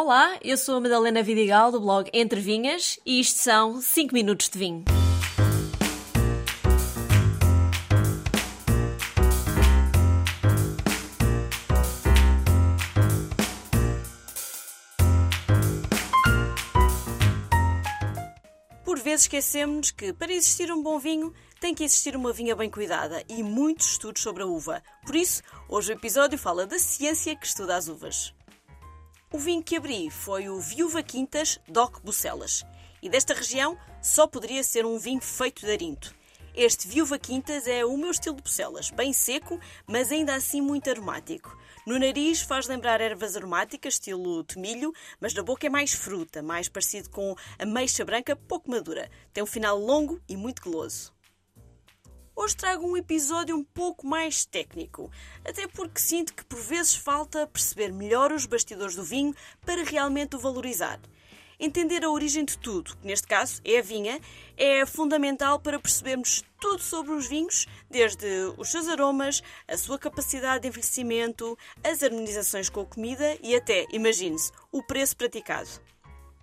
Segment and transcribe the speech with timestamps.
[0.00, 4.48] Olá, eu sou a Madalena Vidigal do blog Entre Vinhas e isto são 5 minutos
[4.48, 4.84] de vinho.
[18.84, 22.70] Por vezes esquecemos que para existir um bom vinho tem que existir uma vinha bem
[22.70, 24.80] cuidada e muitos estudos sobre a uva.
[25.04, 28.32] Por isso, hoje o episódio fala da ciência que estuda as uvas.
[29.30, 32.64] O vinho que abri foi o Viúva Quintas Doc Bucelas.
[33.02, 36.14] E desta região só poderia ser um vinho feito de arinto.
[36.54, 40.88] Este Viúva Quintas é o meu estilo de Bucelas, bem seco, mas ainda assim muito
[40.88, 41.54] aromático.
[41.84, 46.66] No nariz faz lembrar ervas aromáticas, estilo tomilho, mas na boca é mais fruta, mais
[46.66, 49.10] parecido com ameixa branca pouco madura.
[49.34, 51.12] Tem um final longo e muito goloso.
[52.40, 55.10] Hoje trago um episódio um pouco mais técnico,
[55.44, 59.34] até porque sinto que por vezes falta perceber melhor os bastidores do vinho
[59.66, 61.00] para realmente o valorizar.
[61.58, 64.20] Entender a origem de tudo, que neste caso é a vinha,
[64.56, 68.24] é fundamental para percebermos tudo sobre os vinhos, desde
[68.56, 73.84] os seus aromas, a sua capacidade de envelhecimento, as harmonizações com a comida e até,
[73.90, 75.68] imagine-se, o preço praticado.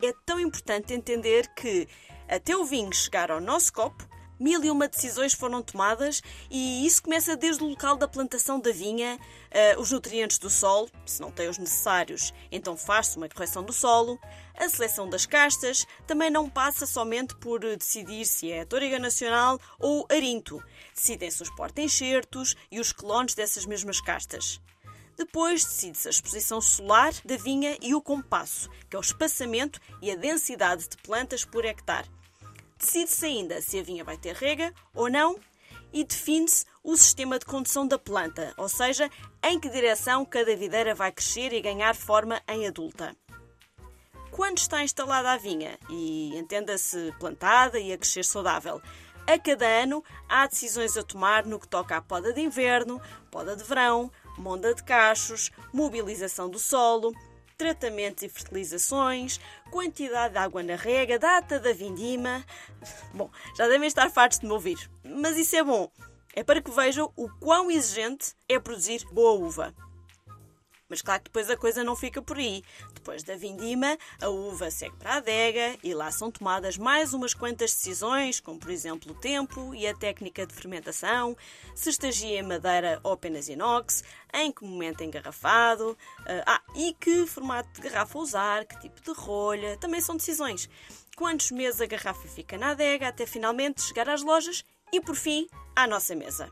[0.00, 1.88] É tão importante entender que,
[2.28, 4.08] até o vinho chegar ao nosso copo,
[4.40, 8.72] mil e uma decisões foram tomadas e isso começa desde o local da plantação da
[8.72, 9.18] vinha,
[9.76, 13.72] uh, os nutrientes do solo, se não tem os necessários, então faz-se uma correção do
[13.72, 14.18] solo,
[14.56, 20.06] a seleção das castas também não passa somente por decidir se é Toriga Nacional ou
[20.10, 20.62] Arinto.
[20.94, 24.60] Decidem-se os porta-enxertos e os clones dessas mesmas castas.
[25.16, 30.10] Depois decide-se a exposição solar da vinha e o compasso, que é o espaçamento e
[30.10, 32.08] a densidade de plantas por hectare.
[32.80, 35.38] Decide-se ainda se a vinha vai ter rega ou não
[35.92, 39.10] e define-se o sistema de condução da planta, ou seja,
[39.44, 43.14] em que direção cada videira vai crescer e ganhar forma em adulta.
[44.30, 48.80] Quando está instalada a vinha, e entenda-se plantada e a crescer saudável,
[49.26, 53.54] a cada ano há decisões a tomar no que toca à poda de inverno, poda
[53.54, 57.12] de verão, monda de cachos, mobilização do solo,
[57.60, 59.38] tratamentos e fertilizações,
[59.70, 62.42] quantidade de água na rega, data da vindima.
[63.12, 65.92] Bom, já devem estar fartos de me ouvir, mas isso é bom.
[66.34, 69.74] É para que vejam o quão exigente é produzir boa uva.
[70.90, 72.62] Mas claro que depois a coisa não fica por aí.
[72.92, 77.32] Depois da vindima, a uva segue para a adega e lá são tomadas mais umas
[77.32, 81.36] quantas decisões, como por exemplo o tempo e a técnica de fermentação,
[81.74, 84.02] se estagia em madeira ou apenas inox,
[84.34, 85.96] em que momento engarrafado,
[86.26, 90.68] eh, ah, e que formato de garrafa usar, que tipo de rolha, também são decisões.
[91.16, 95.46] Quantos meses a garrafa fica na adega até finalmente chegar às lojas e por fim
[95.76, 96.50] à nossa mesa.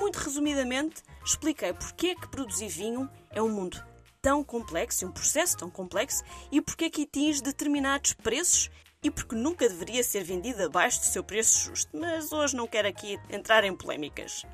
[0.00, 3.84] Muito resumidamente, expliquei porque é que produzir vinho é um mundo
[4.22, 8.70] tão complexo, um processo tão complexo, e porque é que atinge determinados preços
[9.02, 11.94] e porque nunca deveria ser vendido abaixo do seu preço justo.
[11.94, 14.46] Mas hoje não quero aqui entrar em polémicas.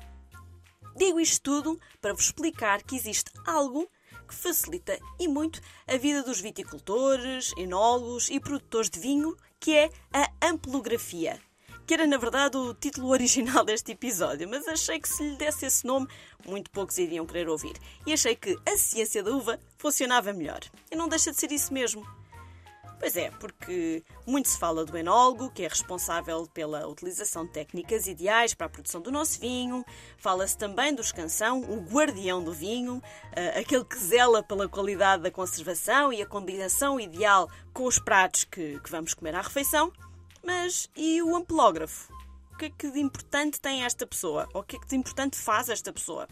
[0.97, 3.89] Digo isto tudo para vos explicar que existe algo
[4.27, 9.89] que facilita e muito a vida dos viticultores, enólogos e produtores de vinho, que é
[10.11, 11.39] a ampelografia
[11.87, 15.65] que era na verdade o título original deste episódio, mas achei que se lhe desse
[15.65, 16.05] esse nome,
[16.45, 17.77] muito poucos iriam querer ouvir.
[18.05, 20.59] E achei que a ciência da uva funcionava melhor.
[20.91, 22.05] E não deixa de ser isso mesmo.
[22.99, 28.07] Pois é, porque muito se fala do enólogo, que é responsável pela utilização de técnicas
[28.07, 29.85] ideais para a produção do nosso vinho.
[30.17, 35.31] Fala-se também do escansão, o guardião do vinho, uh, aquele que zela pela qualidade da
[35.31, 39.93] conservação e a combinação ideal com os pratos que, que vamos comer à refeição.
[40.43, 42.13] Mas e o ampelógrafo?
[42.53, 44.47] O que é que de importante tem esta pessoa?
[44.53, 46.27] Ou o que é que de importante faz esta pessoa?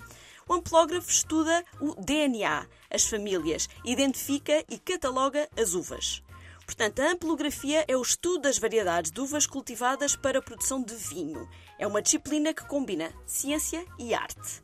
[0.48, 6.24] O ampelógrafo estuda o DNA, as famílias, identifica e cataloga as uvas.
[6.66, 10.96] Portanto, a ampelografia é o estudo das variedades de uvas cultivadas para a produção de
[10.96, 11.48] vinho.
[11.78, 14.64] É uma disciplina que combina ciência e arte.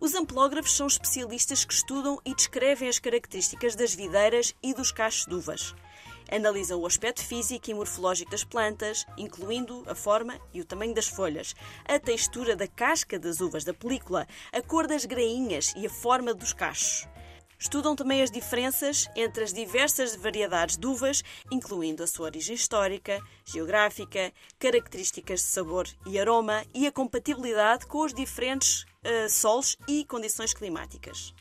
[0.00, 5.26] Os ampelógrafos são especialistas que estudam e descrevem as características das videiras e dos cachos
[5.26, 5.74] de uvas.
[6.30, 11.06] Analisam o aspecto físico e morfológico das plantas, incluindo a forma e o tamanho das
[11.06, 15.90] folhas, a textura da casca das uvas, da película, a cor das grainhas e a
[15.90, 17.06] forma dos cachos.
[17.58, 23.18] Estudam também as diferenças entre as diversas variedades de uvas, incluindo a sua origem histórica,
[23.46, 30.04] geográfica, características de sabor e aroma e a compatibilidade com os diferentes uh, solos e
[30.04, 31.32] condições climáticas.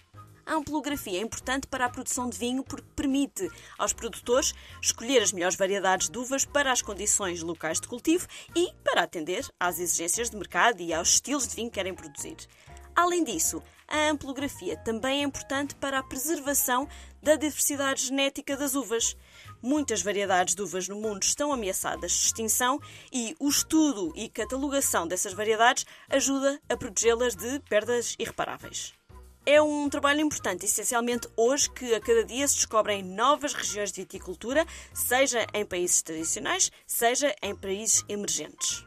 [0.45, 3.49] A ampelografia é importante para a produção de vinho porque permite
[3.79, 8.71] aos produtores escolher as melhores variedades de uvas para as condições locais de cultivo e
[8.83, 12.37] para atender às exigências de mercado e aos estilos de vinho que querem produzir.
[12.95, 16.87] Além disso, a ampelografia também é importante para a preservação
[17.23, 19.17] da diversidade genética das uvas.
[19.63, 22.79] Muitas variedades de uvas no mundo estão ameaçadas de extinção
[23.11, 28.93] e o estudo e catalogação dessas variedades ajuda a protegê-las de perdas irreparáveis.
[29.47, 34.01] É um trabalho importante, essencialmente hoje que a cada dia se descobrem novas regiões de
[34.01, 38.83] viticultura, seja em países tradicionais, seja em países emergentes.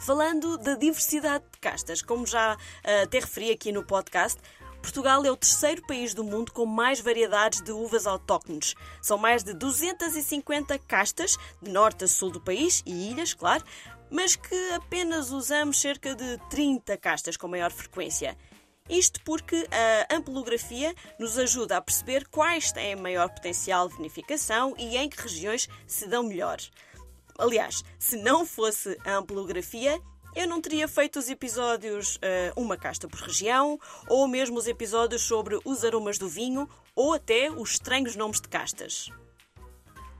[0.00, 4.40] Falando da diversidade de castas, como já uh, até referi aqui no podcast,
[4.80, 8.74] Portugal é o terceiro país do mundo com mais variedades de uvas autóctones.
[9.02, 13.62] São mais de 250 castas, de norte a sul do país e ilhas, claro,
[14.10, 18.38] mas que apenas usamos cerca de 30 castas com maior frequência.
[18.88, 24.98] Isto porque a ampelografia nos ajuda a perceber quais têm maior potencial de vinificação e
[24.98, 26.58] em que regiões se dão melhor.
[27.38, 29.98] Aliás, se não fosse a ampelografia,
[30.36, 35.22] eu não teria feito os episódios uh, Uma Casta por Região, ou mesmo os episódios
[35.22, 39.10] sobre os aromas do vinho, ou até os estranhos nomes de castas.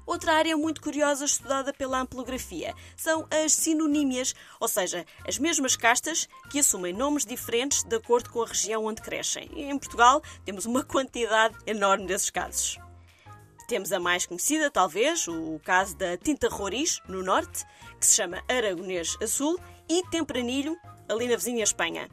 [0.06, 6.29] Outra área muito curiosa estudada pela ampelografia são as sinonímias, ou seja, as mesmas castas
[6.51, 9.49] que assumem nomes diferentes de acordo com a região onde crescem.
[9.55, 12.79] E em Portugal temos uma quantidade enorme desses casos.
[13.67, 17.65] Temos a mais conhecida, talvez, o caso da Tinta Roriz, no norte,
[17.99, 19.59] que se chama Aragonês Azul,
[19.89, 20.77] e Tempranilho,
[21.09, 22.09] ali na vizinha Espanha.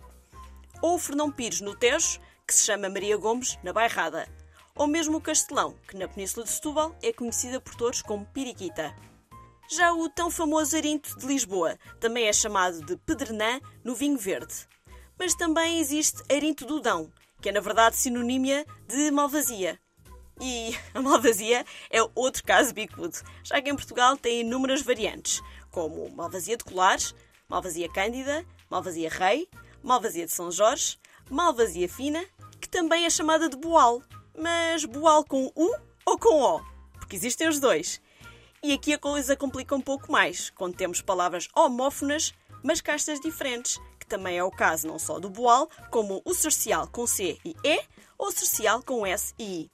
[0.81, 4.27] Ou o Fernão Pires, no Tejo, que se chama Maria Gomes, na Bairrada
[4.81, 8.95] ou mesmo o Castelão, que na Península de Setúbal é conhecida por todos como Piriquita.
[9.69, 14.67] Já o tão famoso Arinto de Lisboa também é chamado de Pedrenã no vinho verde.
[15.19, 19.79] Mas também existe Arinto do Dão, que é na verdade sinonímia de Malvasia.
[20.41, 26.09] E a Malvasia é outro caso bicudo, já que em Portugal tem inúmeras variantes, como
[26.09, 27.13] Malvasia de Colares,
[27.47, 29.47] Malvasia Cândida, Malvasia Rei,
[29.83, 30.97] Malvasia de São Jorge,
[31.29, 32.25] Malvasia Fina,
[32.59, 34.01] que também é chamada de Boal,
[34.41, 36.61] mas boal com U ou com O?
[36.99, 38.01] Porque existem os dois.
[38.63, 42.33] E aqui a coisa complica um pouco mais, quando temos palavras homófonas,
[42.63, 46.87] mas castas diferentes, que também é o caso não só do boal, como o cercial
[46.87, 47.83] com C e E
[48.17, 49.71] ou cercial com S e I.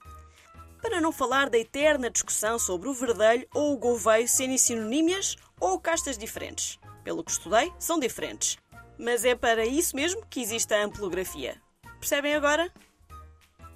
[0.82, 5.80] Para não falar da eterna discussão sobre o verdelho ou o gouveio serem sinonímias ou
[5.80, 6.78] castas diferentes.
[7.04, 8.58] Pelo que estudei, são diferentes.
[8.98, 11.62] Mas é para isso mesmo que existe a ampelografia.
[12.00, 12.72] Percebem agora?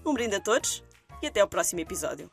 [0.05, 0.83] Um brinde a todos
[1.21, 2.29] e até ao próximo episódio.